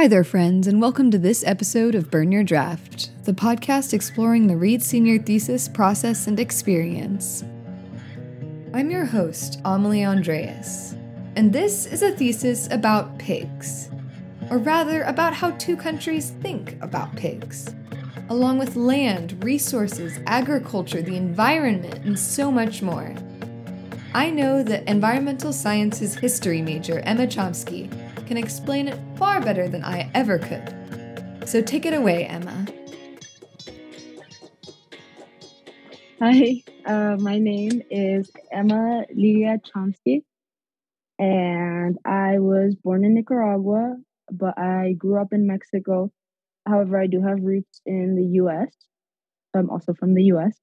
[0.00, 4.46] Hi there, friends, and welcome to this episode of Burn Your Draft, the podcast exploring
[4.46, 7.44] the Reed Senior thesis process and experience.
[8.72, 10.94] I'm your host, Amelie Andreas,
[11.36, 13.90] and this is a thesis about pigs,
[14.48, 17.68] or rather, about how two countries think about pigs,
[18.30, 23.14] along with land, resources, agriculture, the environment, and so much more.
[24.14, 27.94] I know that environmental sciences history major Emma Chomsky
[28.30, 31.48] can explain it far better than I ever could.
[31.48, 32.64] So take it away, Emma.
[36.20, 40.22] Hi, uh, my name is Emma Lilia Chomsky,
[41.18, 43.96] and I was born in Nicaragua,
[44.30, 46.12] but I grew up in Mexico.
[46.66, 48.68] However, I do have roots in the US.
[49.54, 50.56] I'm also from the US.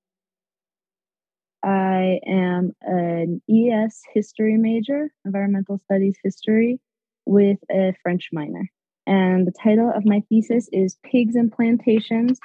[1.64, 6.80] I am an ES history major, environmental studies history,
[7.28, 8.70] with a French minor.
[9.06, 12.40] And the title of my thesis is Pigs and Plantations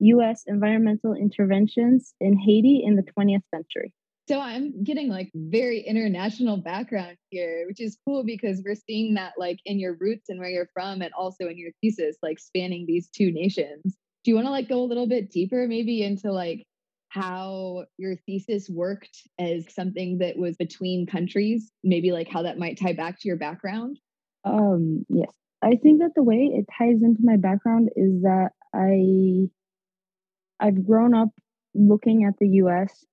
[0.00, 3.92] US Environmental Interventions in Haiti in the 20th Century.
[4.28, 9.34] So I'm getting like very international background here, which is cool because we're seeing that
[9.38, 12.86] like in your roots and where you're from and also in your thesis, like spanning
[12.86, 13.96] these two nations.
[14.24, 16.64] Do you want to like go a little bit deeper maybe into like
[17.08, 22.80] how your thesis worked as something that was between countries, maybe like how that might
[22.80, 24.00] tie back to your background?
[24.46, 25.30] Um, yes.
[25.62, 29.48] I think that the way it ties into my background is that I
[30.60, 31.30] I've grown up
[31.74, 33.04] looking at the US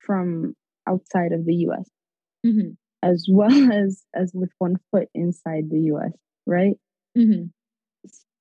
[0.00, 0.54] from
[0.88, 1.88] outside of the US.
[2.44, 2.70] Mm-hmm.
[3.02, 6.12] As well as as with one foot inside the US,
[6.46, 6.76] right?
[7.16, 7.46] Mm-hmm.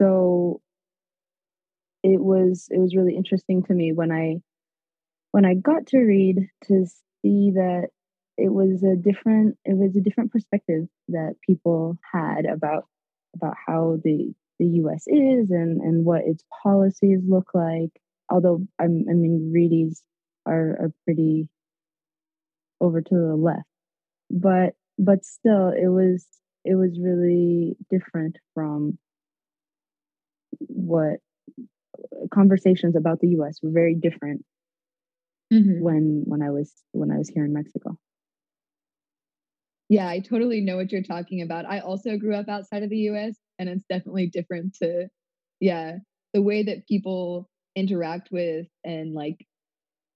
[0.02, 0.62] So
[2.04, 4.38] it was it was really interesting to me when I
[5.32, 6.86] when I got to Reed to
[7.22, 7.90] see that
[8.38, 12.88] it was a different it was a different perspective that people had about
[13.36, 17.92] about how the the US is and and what its policies look like.
[18.30, 20.02] Although I'm, I mean Reedies
[20.46, 21.48] are are pretty
[22.82, 23.68] over to the left.
[24.30, 26.26] But but still it was
[26.64, 28.98] it was really different from
[30.60, 31.20] what
[32.34, 34.44] conversations about the US were very different
[35.54, 35.82] mm-hmm.
[35.82, 37.98] when when I was when I was here in Mexico
[39.90, 41.66] yeah, I totally know what you're talking about.
[41.66, 45.08] I also grew up outside of the US and it's definitely different to
[45.60, 45.98] yeah,
[46.34, 49.46] the way that people interact with and like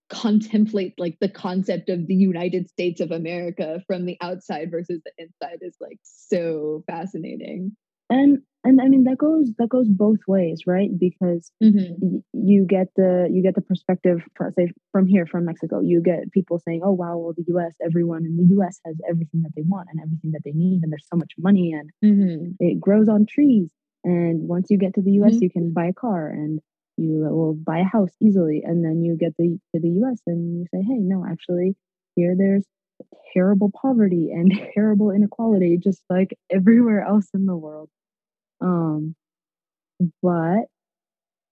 [0.09, 5.12] contemplate like the concept of the United States of America from the outside versus the
[5.18, 7.75] inside is like so fascinating.
[8.09, 11.94] And and i mean that goes that goes both ways right because mm-hmm.
[12.02, 16.02] y- you get the you get the perspective for, say from here from mexico you
[16.02, 19.52] get people saying oh wow well the us everyone in the us has everything that
[19.56, 22.52] they want and everything that they need and there's so much money and mm-hmm.
[22.59, 23.72] it grows on trees
[24.03, 25.44] and once you get to the us mm-hmm.
[25.44, 26.59] you can buy a car and
[26.97, 30.59] you will buy a house easily and then you get the to the us and
[30.59, 31.76] you say hey no actually
[32.16, 32.66] here there's
[33.33, 37.89] terrible poverty and terrible inequality just like everywhere else in the world
[38.61, 39.15] um,
[40.21, 40.65] but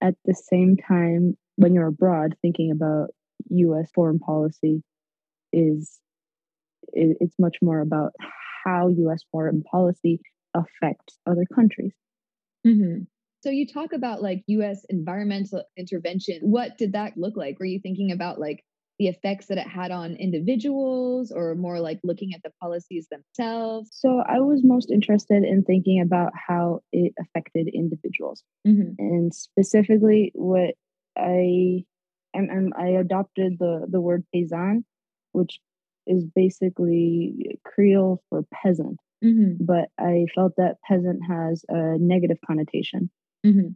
[0.02, 3.10] at the same time, when you're abroad, thinking about
[3.50, 3.90] U.S.
[3.94, 4.84] foreign policy
[5.52, 6.00] is
[6.94, 8.14] it, it's much more about
[8.64, 9.24] how U.S.
[9.32, 10.20] foreign policy
[10.54, 11.94] affects other countries.
[12.66, 13.04] Mm-hmm.
[13.44, 14.86] So you talk about like U.S.
[14.90, 16.40] environmental intervention.
[16.42, 17.60] What did that look like?
[17.60, 18.64] Were you thinking about like
[19.00, 23.90] the effects that it had on individuals or more like looking at the policies themselves?
[23.94, 28.44] So I was most interested in thinking about how it affected individuals.
[28.68, 28.94] Mm-hmm.
[29.00, 30.76] And specifically what
[31.18, 31.84] I
[32.34, 34.84] and, I adopted the the word paysan,
[35.32, 35.60] which
[36.06, 39.00] is basically Creole for peasant.
[39.24, 39.66] Mm-hmm.
[39.66, 43.10] But I felt that peasant has a negative connotation.
[43.46, 43.70] Mm-hmm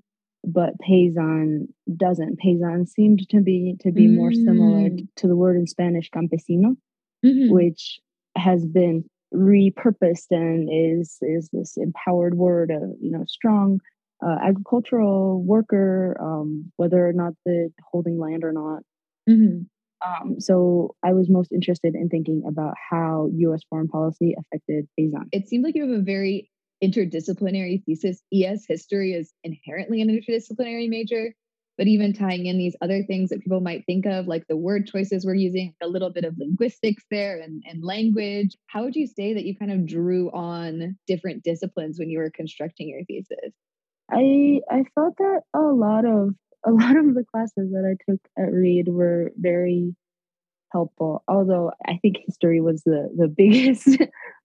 [0.44, 2.40] but paysan doesn't.
[2.40, 4.16] Paysan seemed to be to be mm.
[4.16, 5.08] more similar mm.
[5.18, 6.76] to the word in Spanish campesino,
[7.26, 7.54] mm-hmm.
[7.54, 8.00] which
[8.36, 9.04] has been
[9.34, 13.80] repurposed and is is this empowered word of you know strong
[14.26, 18.84] uh, agricultural worker, um, whether or not the holding land or not.
[19.30, 19.64] Mm-hmm.
[20.04, 23.62] Um, so I was most interested in thinking about how U.S.
[23.70, 25.28] foreign policy affected paysan.
[25.32, 26.50] It seems like you have a very
[26.84, 28.22] interdisciplinary thesis.
[28.34, 31.34] ES history is inherently an interdisciplinary major,
[31.78, 34.88] but even tying in these other things that people might think of, like the word
[34.88, 38.56] choices we're using, a little bit of linguistics there and, and language.
[38.68, 42.32] How would you say that you kind of drew on different disciplines when you were
[42.32, 43.54] constructing your thesis?
[44.12, 46.36] I I felt that a lot of
[46.66, 49.96] a lot of the classes that I took at Reed were very
[50.72, 51.24] helpful.
[51.28, 53.98] Although I think history was the the biggest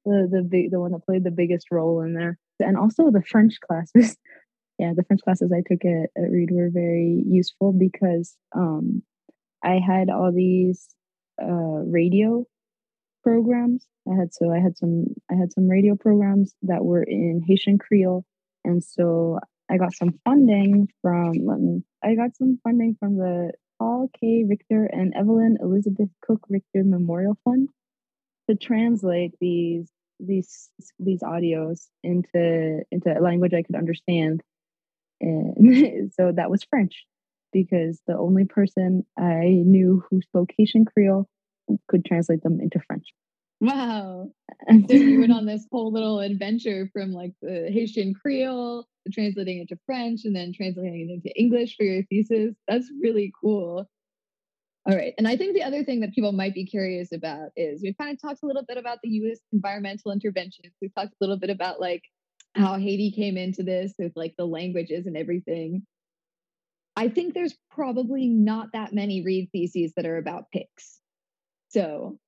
[0.07, 3.61] the the the one that played the biggest role in there, and also the French
[3.61, 4.17] classes.
[4.79, 9.03] yeah, the French classes I took at, at Reed were very useful because um,
[9.65, 10.89] I had all these
[11.43, 12.45] uh, radio
[13.23, 13.87] programs.
[14.09, 17.79] I had so I had some I had some radio programs that were in Haitian
[17.79, 18.25] Creole,
[18.65, 19.39] and so
[19.71, 24.45] I got some funding from me, I got some funding from the Paul K.
[24.49, 27.69] Richter and Evelyn Elizabeth Cook Richter Memorial Fund
[28.49, 34.43] to translate these these these audios into into a language I could understand.
[35.21, 37.05] And so that was French
[37.53, 41.29] because the only person I knew who spoke Haitian Creole
[41.89, 43.07] could translate them into French.
[43.61, 44.29] Wow.
[44.69, 49.61] so you went on this whole little adventure from like the Haitian Creole translating it
[49.63, 52.55] into French and then translating it into English for your thesis.
[52.69, 53.89] That's really cool.
[54.89, 55.15] All right.
[55.19, 58.15] And I think the other thing that people might be curious about is we've kind
[58.15, 60.73] of talked a little bit about the US environmental interventions.
[60.81, 62.03] We've talked a little bit about like
[62.55, 65.83] how Haiti came into this with like the languages and everything.
[66.95, 71.01] I think there's probably not that many Reed theses that are about pigs.
[71.69, 72.19] So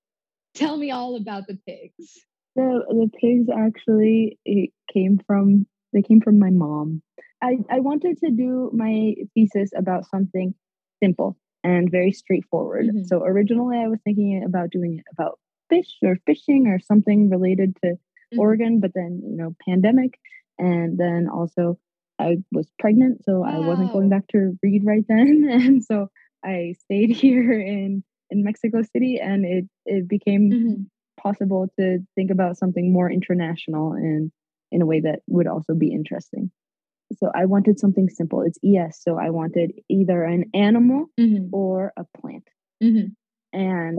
[0.54, 2.19] tell me all about the pigs.
[2.56, 7.02] The the pigs actually it came from they came from my mom.
[7.40, 10.54] I, I wanted to do my thesis about something
[11.00, 12.87] simple and very straightforward.
[12.87, 13.05] Mm-hmm.
[13.05, 15.38] So originally I was thinking about doing it about
[15.69, 18.38] fish or fishing or something related to mm-hmm.
[18.38, 20.19] Oregon, but then, you know, pandemic.
[20.58, 21.78] And then also
[22.19, 23.62] I was pregnant, so wow.
[23.62, 25.49] I wasn't going back to Reed right then.
[25.50, 26.10] And so
[26.44, 30.82] I stayed here in in Mexico City and it it became mm-hmm.
[31.20, 34.31] possible to think about something more international and
[34.70, 36.50] in a way that would also be interesting.
[37.16, 38.43] So I wanted something simple.
[38.43, 39.02] It's ES.
[39.02, 41.46] So I wanted either an animal mm-hmm.
[41.52, 42.49] or a plant.
[42.82, 43.58] Mm-hmm.
[43.58, 43.99] And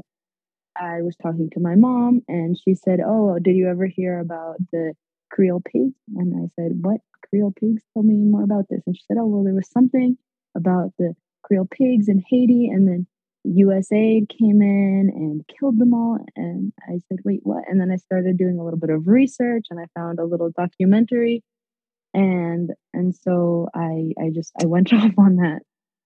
[0.76, 4.58] I was talking to my mom and she said, Oh, did you ever hear about
[4.72, 4.94] the
[5.32, 5.96] Creole pigs?
[6.16, 7.02] And I said, What?
[7.28, 7.82] Creole pigs?
[7.94, 8.82] Tell me more about this.
[8.86, 10.18] And she said, Oh, well, there was something
[10.56, 12.68] about the Creole pigs in Haiti.
[12.68, 13.08] And then
[13.48, 16.20] USAID came in and killed them all.
[16.36, 17.64] And I said, wait, what?
[17.68, 20.52] And then I started doing a little bit of research and I found a little
[20.56, 21.44] documentary.
[22.14, 25.60] And and so I I just I went off on that.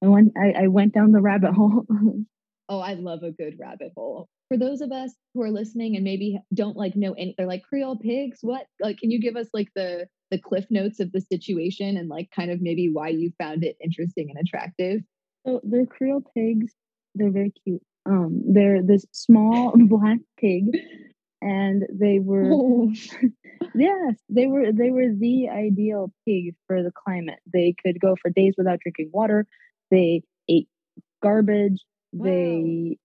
[0.03, 1.85] I went I, I went down the rabbit hole.
[2.69, 4.27] oh, I love a good rabbit hole.
[4.49, 7.63] For those of us who are listening and maybe don't like know any they're like
[7.63, 11.21] Creole pigs, what like can you give us like the the cliff notes of the
[11.21, 15.01] situation and like kind of maybe why you found it interesting and attractive?
[15.45, 16.73] So the Creole pigs
[17.15, 17.81] they're very cute.
[18.05, 20.65] Um, they're this small black pig,
[21.43, 22.93] and they were oh.
[23.75, 27.39] yes, they were they were the ideal pig for the climate.
[27.51, 29.45] They could go for days without drinking water.
[29.91, 30.69] They ate
[31.21, 31.83] garbage.
[32.13, 32.25] Wow.
[32.25, 32.97] They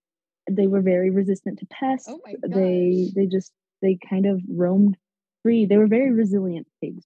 [0.50, 2.08] they were very resistant to pests.
[2.08, 3.52] Oh they they just
[3.82, 4.96] they kind of roamed
[5.42, 5.66] free.
[5.66, 7.04] They were very resilient pigs.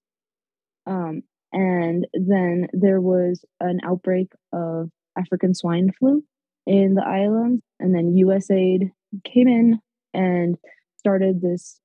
[0.85, 6.23] Um, and then there was an outbreak of African swine flu
[6.65, 7.63] in the islands.
[7.79, 8.91] And then USAID
[9.23, 9.79] came in
[10.13, 10.57] and
[11.03, 11.81] started this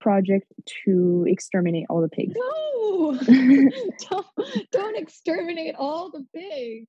[0.00, 0.46] project
[0.84, 2.34] to exterminate all the pigs.
[2.36, 3.18] No,
[4.10, 4.26] don't,
[4.70, 6.88] don't exterminate all the pigs.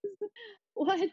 [0.74, 1.10] What?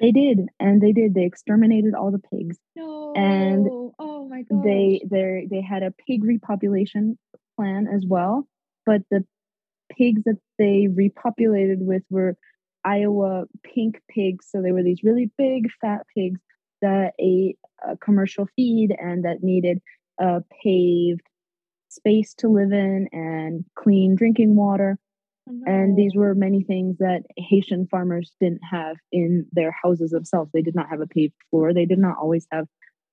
[0.00, 1.14] They did, and they did.
[1.14, 2.58] They exterminated all the pigs.
[2.76, 3.12] No.
[3.16, 3.66] And
[3.98, 4.62] oh my god.
[4.62, 7.16] They they they had a pig repopulation
[7.56, 8.46] plan as well,
[8.86, 9.24] but the
[9.90, 12.36] pigs that they repopulated with were
[12.84, 14.46] Iowa pink pigs.
[14.50, 16.40] So they were these really big, fat pigs
[16.80, 19.82] that ate a commercial feed and that needed
[20.20, 21.26] a paved
[21.88, 24.98] space to live in and clean drinking water.
[25.66, 30.52] And these were many things that Haitian farmers didn't have in their houses themselves.
[30.54, 31.74] They did not have a paved floor.
[31.74, 32.66] They did not always have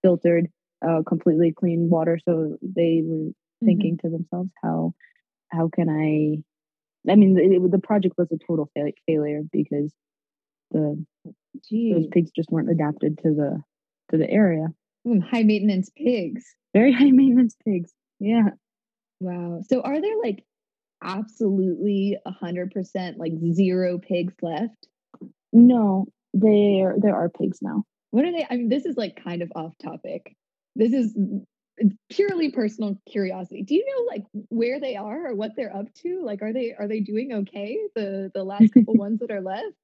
[0.04, 0.48] filtered,
[0.88, 2.20] uh, completely clean water.
[2.24, 3.66] So they were mm-hmm.
[3.66, 4.94] thinking to themselves, how
[5.50, 6.44] how can I
[7.12, 9.94] I mean, it, the project was a total fa- failure because
[10.72, 11.04] the
[11.72, 11.94] Jeez.
[11.94, 13.64] those pigs just weren't adapted to the
[14.12, 14.68] to the area.
[15.08, 16.56] Mm, high maintenance pigs.
[16.78, 17.92] Very high maintenance pigs.
[18.20, 18.50] Yeah.
[19.20, 19.62] Wow.
[19.68, 20.44] So are there like
[21.04, 24.88] absolutely a hundred percent like zero pigs left?
[25.52, 27.84] No, there there are pigs now.
[28.12, 28.46] What are they?
[28.50, 30.36] I mean, this is like kind of off topic.
[30.76, 31.18] This is
[32.10, 36.24] purely personal curiosity do you know like where they are or what they're up to
[36.24, 39.76] like are they are they doing okay the the last couple ones that are left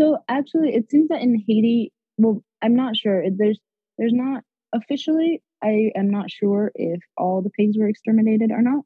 [0.00, 3.60] so actually it seems that in haiti well i'm not sure there's
[3.98, 4.42] there's not
[4.72, 8.84] officially i am not sure if all the pigs were exterminated or not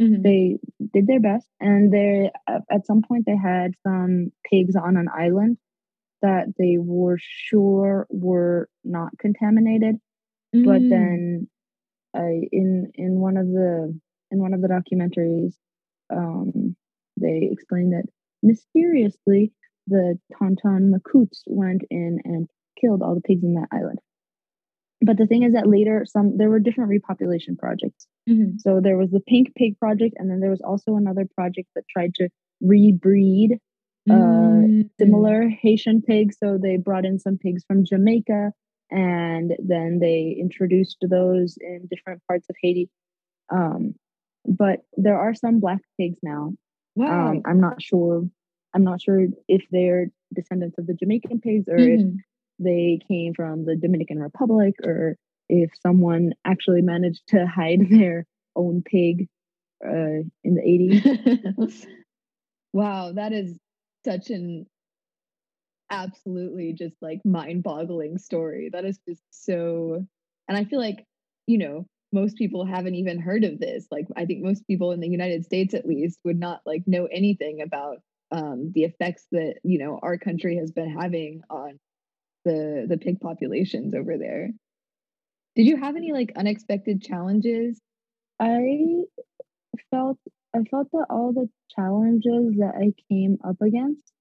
[0.00, 0.22] mm-hmm.
[0.22, 0.58] they
[0.92, 2.30] did their best and they
[2.70, 5.56] at some point they had some pigs on an island
[6.20, 9.96] that they were sure were not contaminated
[10.54, 10.64] Mm.
[10.64, 11.48] But then
[12.14, 13.98] I in in one of the
[14.30, 15.54] in one of the documentaries,
[16.10, 16.76] um,
[17.16, 18.04] they explained that
[18.42, 19.52] mysteriously
[19.86, 22.48] the Tonton Macoutes went in and
[22.80, 23.98] killed all the pigs in that island.
[25.04, 28.06] But the thing is that later, some there were different repopulation projects.
[28.28, 28.58] Mm-hmm.
[28.58, 31.84] So there was the Pink Pig project, and then there was also another project that
[31.88, 32.28] tried to
[32.62, 33.58] rebreed
[34.08, 34.82] uh, mm-hmm.
[34.98, 36.36] similar Haitian pigs.
[36.38, 38.52] So they brought in some pigs from Jamaica,
[38.90, 42.88] and then they introduced those in different parts of Haiti.
[43.52, 43.94] Um,
[44.46, 46.52] but there are some black pigs now.
[46.94, 47.30] Wow.
[47.30, 48.22] Um, I'm not sure.
[48.74, 52.08] I'm not sure if they're descendants of the Jamaican pigs or mm-hmm.
[52.08, 52.24] if
[52.58, 55.16] they came from the Dominican Republic or
[55.48, 59.28] if someone actually managed to hide their own pig
[59.84, 61.86] uh, in the 80s.
[62.72, 63.58] wow, that is
[64.04, 64.66] such an
[65.90, 68.70] absolutely just like mind boggling story.
[68.72, 70.04] That is just so,
[70.48, 71.04] and I feel like,
[71.46, 73.86] you know, most people haven't even heard of this.
[73.90, 77.06] Like, I think most people in the United States, at least, would not like know
[77.10, 77.98] anything about
[78.32, 81.78] um, the effects that you know our country has been having on
[82.44, 84.50] the the pig populations over there.
[85.54, 87.80] Did you have any like unexpected challenges?
[88.40, 89.04] I
[89.90, 90.18] felt
[90.54, 94.12] I felt that all the challenges that I came up against,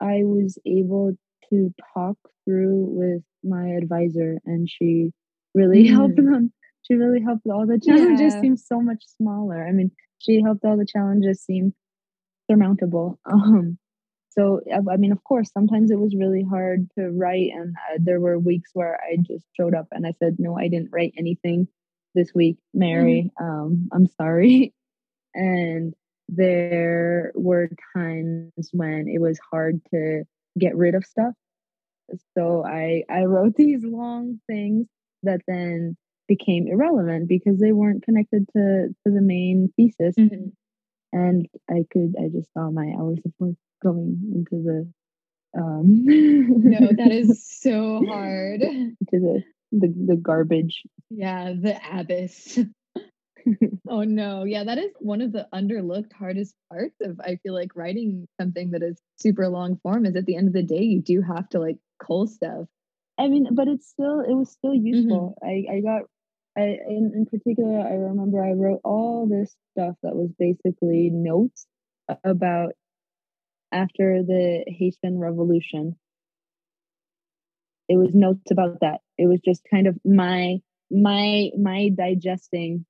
[0.00, 1.12] I was able
[1.50, 5.10] to talk through with my advisor, and she
[5.54, 5.90] really mm.
[5.90, 6.52] helped them.
[6.82, 8.40] She really helped all the challenges yeah.
[8.40, 9.66] seem so much smaller.
[9.66, 11.74] I mean, she helped all the challenges seem
[12.50, 13.18] surmountable.
[13.30, 13.78] Um,
[14.30, 14.60] so
[14.90, 18.38] I mean, of course, sometimes it was really hard to write, and uh, there were
[18.38, 21.66] weeks where I just showed up and I said, "No, I didn't write anything
[22.14, 23.30] this week, Mary.
[23.40, 23.44] Mm-hmm.
[23.44, 24.72] Um, I'm sorry."
[25.32, 25.94] And
[26.28, 30.24] there were times when it was hard to
[30.58, 31.34] get rid of stuff.
[32.36, 34.88] So I I wrote these long things
[35.22, 35.96] that then
[36.26, 40.16] became irrelevant because they weren't connected to to the main thesis.
[40.18, 40.48] Mm-hmm.
[41.12, 44.92] And I could I just saw my hours of work going into the
[45.58, 48.60] um no that is so hard.
[48.60, 50.82] to the the, the garbage.
[51.10, 52.58] Yeah the abyss.
[53.88, 54.44] Oh no.
[54.44, 58.72] Yeah that is one of the underlooked hardest parts of i feel like writing something
[58.72, 61.48] that is super long form is at the end of the day you do have
[61.48, 62.66] to like cull stuff.
[63.18, 64.86] I mean but it's still it was still mm-hmm.
[64.86, 65.36] useful.
[65.42, 65.72] Mm-hmm.
[65.72, 66.02] i i got
[66.56, 71.66] I, in, in particular i remember i wrote all this stuff that was basically notes
[72.24, 72.72] about
[73.72, 75.96] after the Haitian Revolution.
[77.88, 79.00] It was notes about that.
[79.18, 80.58] It was just kind of my
[80.90, 82.84] my my digesting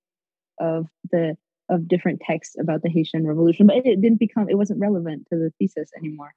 [0.58, 1.36] of the
[1.70, 5.38] of different texts about the Haitian Revolution, but it didn't become it wasn't relevant to
[5.38, 6.34] the thesis anymore.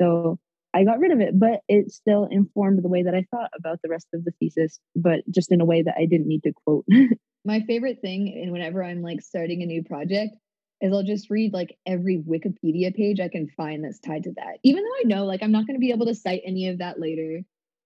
[0.00, 0.38] So
[0.74, 3.80] I got rid of it, but it still informed the way that I thought about
[3.82, 6.52] the rest of the thesis, but just in a way that I didn't need to
[6.52, 6.84] quote.
[7.44, 10.34] My favorite thing, and whenever I'm like starting a new project,
[10.80, 14.58] is I'll just read like every Wikipedia page I can find that's tied to that.
[14.62, 16.78] Even though I know like I'm not going to be able to cite any of
[16.78, 17.40] that later,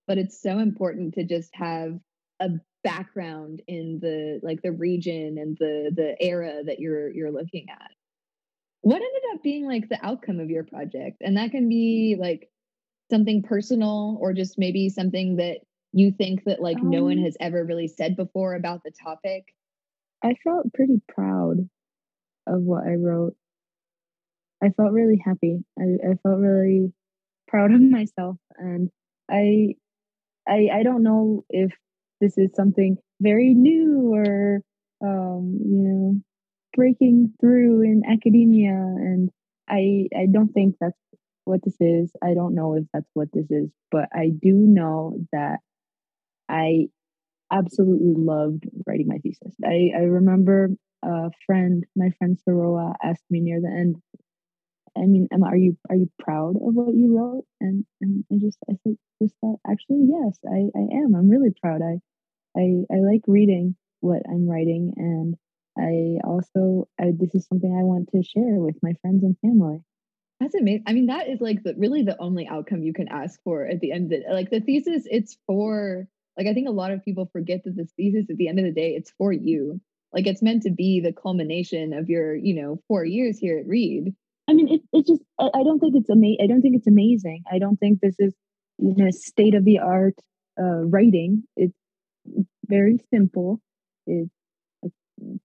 [0.07, 1.99] but it's so important to just have
[2.41, 2.51] a
[2.85, 7.91] background in the like the region and the the era that you're you're looking at.
[8.83, 11.19] What ended up being like the outcome of your project?
[11.21, 12.51] And that can be like
[13.11, 15.59] something personal or just maybe something that
[15.93, 18.91] you think that like um, no one um has ever really said before about the
[18.91, 19.55] topic.
[20.25, 21.69] I felt pretty proud
[22.47, 23.35] of what I wrote.
[24.63, 25.65] I felt really happy.
[25.79, 26.93] I, I felt really
[27.49, 28.91] proud of myself and
[29.31, 29.75] I
[30.49, 31.73] I I don't know if
[32.21, 34.61] this is something very new or
[35.05, 36.21] um, you know
[36.75, 39.31] breaking through in academia and
[39.69, 40.97] I I don't think that's
[41.45, 42.13] what this is.
[42.23, 45.59] I don't know if that's what this is, but I do know that
[46.49, 46.87] I
[47.53, 49.55] absolutely loved writing my thesis.
[49.65, 50.71] I, I remember
[51.03, 53.97] a friend, my friend Saroa, asked me near the end,
[54.97, 57.45] I mean, Emma, are you are you proud of what you wrote?
[57.61, 61.15] And and I just I said just thought actually yes, I, I am.
[61.15, 61.81] I'm really proud.
[61.83, 62.01] I
[62.59, 65.37] I I like reading what I'm writing and
[65.79, 69.81] I also I, this is something I want to share with my friends and family.
[70.41, 70.85] That's amazing.
[70.87, 73.81] I mean, that is like the really the only outcome you can ask for at
[73.81, 74.21] the end of.
[74.31, 76.07] Like the thesis, it's for
[76.37, 78.65] like I think a lot of people forget that this thesis at the end of
[78.65, 79.81] the day, it's for you.
[80.13, 83.67] Like it's meant to be the culmination of your, you know, four years here at
[83.67, 84.15] Reed.
[84.49, 86.39] I mean, it, it just, I, I don't think it's amazing.
[86.43, 87.45] I don't think it's amazing.
[87.51, 88.35] I don't think this is,
[88.79, 90.15] you know, state of the art
[90.61, 91.45] uh, writing.
[91.57, 91.77] It's
[92.67, 93.61] very simple.
[94.07, 94.31] It's
[94.85, 94.89] a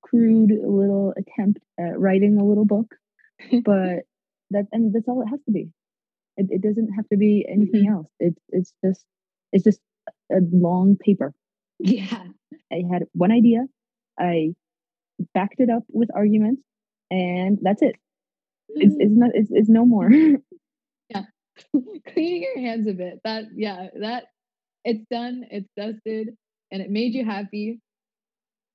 [0.01, 2.95] crude little attempt at writing a little book,
[3.63, 4.03] but
[4.51, 5.69] that, I mean, that's all it has to be.
[6.36, 7.93] It, it doesn't have to be anything mm-hmm.
[7.93, 8.07] else.
[8.19, 9.05] It's, it's just,
[9.53, 9.79] it's just
[10.31, 11.33] a long paper.
[11.79, 12.24] Yeah.
[12.71, 13.65] I had one idea
[14.19, 14.53] I
[15.33, 16.62] backed it up with arguments,
[17.09, 17.95] and that's it.
[18.69, 19.31] It's, it's not.
[19.33, 20.12] It's, it's no more.
[21.09, 21.24] yeah,
[22.07, 23.19] cleaning your hands a bit.
[23.24, 24.25] That yeah, that
[24.83, 25.45] it's done.
[25.50, 26.36] It's dusted,
[26.71, 27.79] and it made you happy.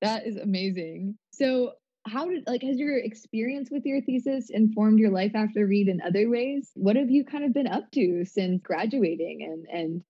[0.00, 1.16] That is amazing.
[1.32, 1.74] So
[2.06, 6.00] how did like has your experience with your thesis informed your life after Reed in
[6.00, 10.02] other ways what have you kind of been up to since graduating and and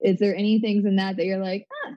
[0.00, 1.92] is there any things in that that you're like ah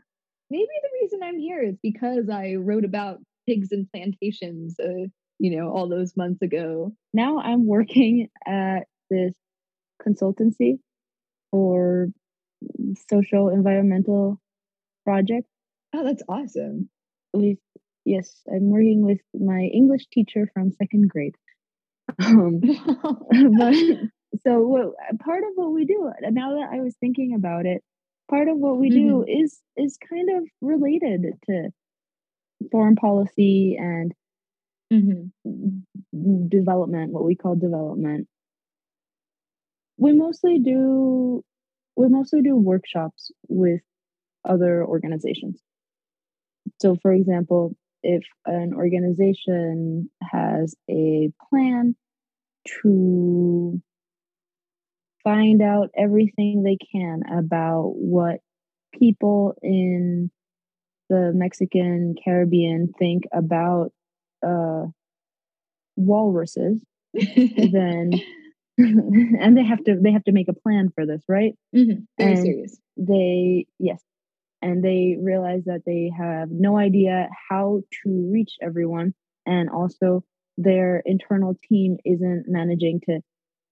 [0.49, 5.07] maybe the reason i'm here is because i wrote about pigs and plantations uh,
[5.39, 6.93] you know all those months ago.
[7.13, 9.33] Now i'm working at this
[10.05, 10.79] consultancy
[11.49, 12.07] for
[13.09, 14.39] social environmental
[15.05, 15.49] projects
[15.95, 16.89] oh that's awesome.
[17.33, 17.61] Least
[18.05, 21.35] yes, I'm working with my English teacher from second grade.
[22.23, 22.59] Um,
[23.57, 23.75] but
[24.41, 27.83] so what, part of what we do now that I was thinking about it,
[28.29, 29.07] part of what we mm-hmm.
[29.07, 31.69] do is is kind of related to
[32.71, 34.13] foreign policy and
[34.93, 36.47] mm-hmm.
[36.47, 38.27] development, what we call development.
[39.97, 41.43] We mostly do
[41.95, 43.81] we mostly do workshops with
[44.47, 45.59] other organizations.
[46.81, 51.95] So, for example, if an organization has a plan
[52.81, 53.81] to
[55.23, 58.39] find out everything they can about what
[58.97, 60.31] people in
[61.09, 63.91] the Mexican Caribbean think about
[64.45, 64.85] uh,
[65.95, 66.83] walruses,
[67.13, 68.11] then
[68.77, 71.53] and they have to they have to make a plan for this, right?
[71.75, 72.01] Mm-hmm.
[72.17, 72.79] Very and serious.
[72.95, 74.01] They yes,
[74.61, 79.13] and they realize that they have no idea how to reach everyone
[79.45, 80.23] and also
[80.57, 83.21] their internal team isn't managing to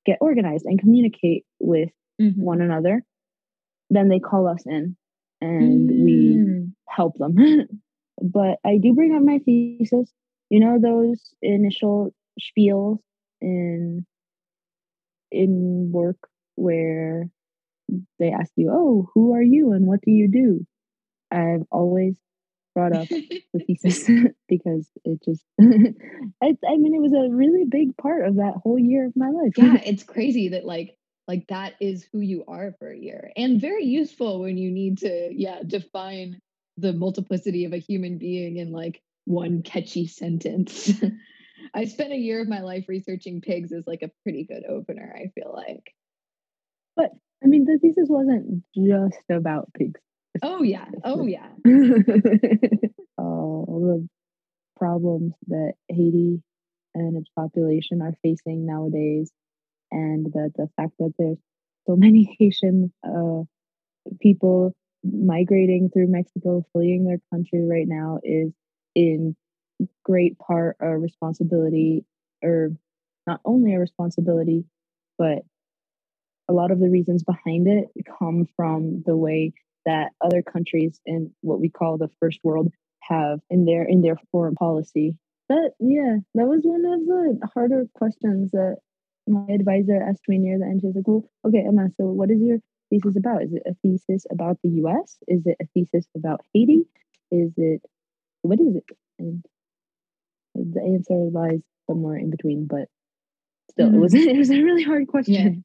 [0.07, 2.41] get organized and communicate with mm-hmm.
[2.41, 3.03] one another
[3.89, 4.97] then they call us in
[5.39, 6.03] and mm.
[6.03, 7.35] we help them
[8.21, 10.11] but i do bring up my thesis
[10.49, 12.11] you know those initial
[12.41, 12.97] spiels
[13.41, 14.05] in
[15.31, 16.17] in work
[16.55, 17.29] where
[18.17, 20.65] they ask you oh who are you and what do you do
[21.31, 22.17] I've always
[22.77, 24.07] brought up the thesis
[24.47, 28.77] because it just I, I mean it was a really big part of that whole
[28.77, 29.53] year of my life.
[29.57, 30.95] Yeah it's crazy that like
[31.27, 34.99] like that is who you are for a year and very useful when you need
[34.99, 36.39] to yeah define
[36.77, 40.93] the multiplicity of a human being in like one catchy sentence.
[41.73, 45.13] I spent a year of my life researching pigs as like a pretty good opener
[45.15, 45.95] i feel like.
[46.95, 47.09] But
[47.43, 49.99] i mean the thesis wasn't just about pigs
[50.41, 50.85] Oh yeah.
[51.03, 51.47] Oh yeah.
[53.17, 54.07] all the
[54.77, 56.41] problems that Haiti
[56.93, 59.31] and its population are facing nowadays,
[59.91, 61.37] and that the fact that there's
[61.87, 63.43] so many Haitian uh,
[64.19, 64.73] people
[65.03, 68.51] migrating through Mexico, fleeing their country right now, is
[68.95, 69.35] in
[70.03, 72.03] great part a responsibility,
[72.43, 72.71] or
[73.25, 74.65] not only a responsibility,
[75.17, 75.39] but
[76.49, 77.87] a lot of the reasons behind it
[78.19, 79.53] come from the way
[79.87, 82.67] that other countries in what we call the first world
[83.01, 85.15] have in their in their foreign policy.
[85.49, 88.77] That yeah, that was one of the harder questions that
[89.25, 90.81] my advisor asked me near the end.
[90.81, 92.57] She was like, "Well, okay, Emma, so what is your
[92.89, 93.43] thesis about?
[93.43, 95.17] Is it a thesis about the U.S.?
[95.27, 96.83] Is it a thesis about Haiti?
[97.31, 97.81] Is it
[98.41, 99.45] what is it?" And
[100.53, 102.89] the answer lies somewhere in between, but
[103.71, 103.95] still, mm-hmm.
[103.95, 105.63] it was it was a really hard question.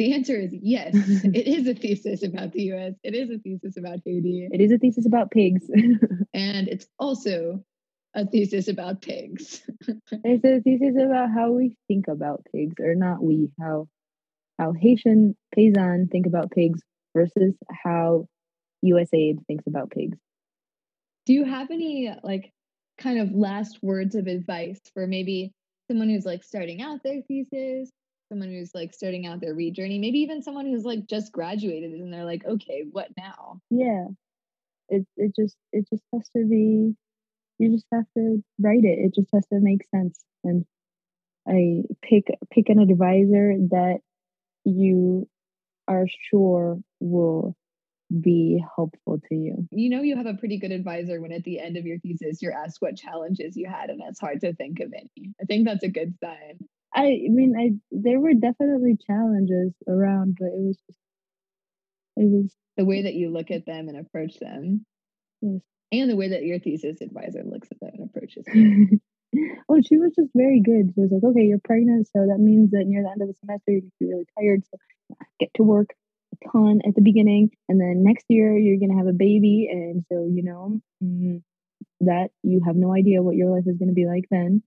[0.00, 0.94] The answer is yes.
[0.94, 2.94] it is a thesis about the US.
[3.04, 4.48] It is a thesis about Haiti.
[4.50, 5.68] It is a thesis about pigs.
[6.32, 7.62] and it's also
[8.14, 9.60] a thesis about pigs.
[10.10, 13.88] it's a thesis about how we think about pigs, or not we, how
[14.58, 16.80] how Haitian paysan think about pigs
[17.14, 17.52] versus
[17.84, 18.26] how
[18.82, 20.16] USAID thinks about pigs.
[21.26, 22.50] Do you have any like
[22.96, 25.52] kind of last words of advice for maybe
[25.90, 27.90] someone who's like starting out their thesis
[28.30, 31.92] someone who's like starting out their Reed journey, maybe even someone who's like just graduated
[31.92, 33.60] and they're like, okay, what now?
[33.68, 34.06] Yeah.
[34.88, 36.94] It it just it just has to be
[37.58, 38.98] you just have to write it.
[38.98, 40.18] It just has to make sense.
[40.42, 40.64] And
[41.46, 43.98] I pick pick an advisor that
[44.64, 45.28] you
[45.86, 47.56] are sure will
[48.20, 49.68] be helpful to you.
[49.70, 52.42] You know, you have a pretty good advisor when at the end of your thesis
[52.42, 55.32] you're asked what challenges you had, and it's hard to think of any.
[55.40, 56.58] I think that's a good sign.
[56.94, 60.98] I mean, I there were definitely challenges around, but it was just
[62.16, 64.84] it was the way that you look at them and approach them.
[65.40, 65.60] Yes.
[65.92, 69.00] And the way that your thesis advisor looks at them and approaches them.
[69.68, 70.92] oh, she was just very good.
[70.94, 73.34] She was like, okay, you're pregnant, so that means that near the end of the
[73.34, 74.62] semester you're gonna be really tired.
[74.70, 75.90] So get to work
[76.34, 80.04] a ton at the beginning, and then next year you're gonna have a baby, and
[80.10, 81.42] so you know, mm,
[82.00, 84.62] that you have no idea what your life is going to be like then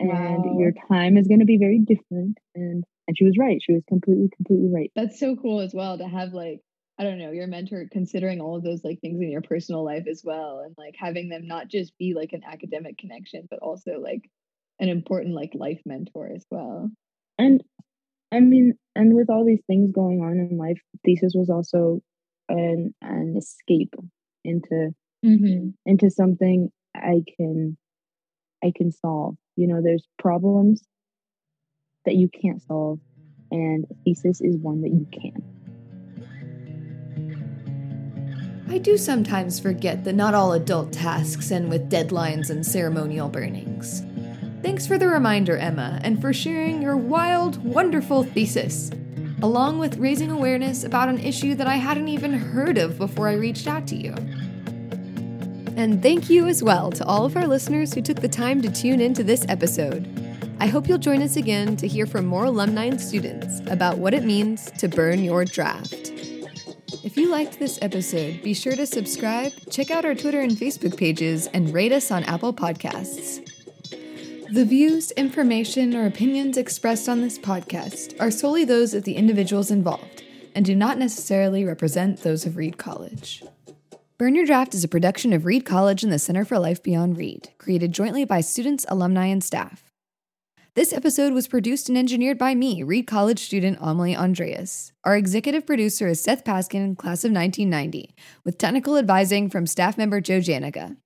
[0.00, 0.58] and Wow.
[0.58, 3.82] your time is going to be very different and and she was right she was
[3.88, 6.60] completely completely right That's so cool as well to have like
[6.98, 10.04] I don't know your mentor considering all of those like things in your personal life
[10.10, 13.92] as well, and like having them not just be like an academic connection, but also
[14.00, 14.28] like
[14.80, 16.90] an important like life mentor as well.
[17.38, 17.62] and
[18.32, 22.00] i mean and with all these things going on in life thesis was also
[22.48, 23.94] an an escape
[24.44, 24.90] into
[25.24, 25.70] Mm-hmm.
[25.84, 27.76] into something i can
[28.64, 30.82] i can solve you know there's problems
[32.04, 32.98] that you can't solve
[33.50, 35.42] and thesis is one that you can
[38.70, 44.04] I do sometimes forget that not all adult tasks end with deadlines and ceremonial burnings.
[44.62, 48.92] Thanks for the reminder, Emma, and for sharing your wild, wonderful thesis,
[49.42, 53.32] along with raising awareness about an issue that I hadn't even heard of before I
[53.32, 54.14] reached out to you.
[55.80, 58.70] And thank you as well to all of our listeners who took the time to
[58.70, 60.06] tune into this episode.
[60.60, 64.12] I hope you'll join us again to hear from more alumni and students about what
[64.12, 66.10] it means to burn your draft.
[67.02, 70.98] If you liked this episode, be sure to subscribe, check out our Twitter and Facebook
[70.98, 73.42] pages, and rate us on Apple Podcasts.
[74.52, 79.70] The views, information, or opinions expressed on this podcast are solely those of the individuals
[79.70, 83.42] involved and do not necessarily represent those of Reed College.
[84.20, 87.16] Burn Your Draft is a production of Reed College and the Center for Life Beyond
[87.16, 89.90] Reed, created jointly by students, alumni, and staff.
[90.74, 94.92] This episode was produced and engineered by me, Reed College student Amelie Andreas.
[95.04, 100.20] Our executive producer is Seth Paskin, class of 1990, with technical advising from staff member
[100.20, 100.98] Joe Janica.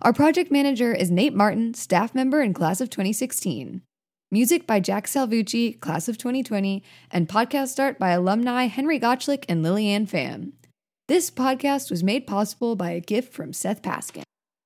[0.00, 3.82] Our project manager is Nate Martin, staff member and class of 2016.
[4.30, 9.62] Music by Jack Salvucci, class of 2020, and podcast art by alumni Henry Gotchlick and
[9.62, 10.52] Lillian Pham.
[11.08, 14.27] This podcast was made possible by a gift from Seth Paskin.